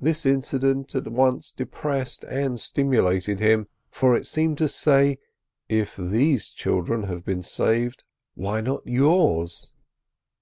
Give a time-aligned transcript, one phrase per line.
[0.00, 5.18] This incident at once depressed and stimulated him, for it seemed to say,
[5.68, 8.02] "If these children have been saved,
[8.34, 9.70] why not yours?"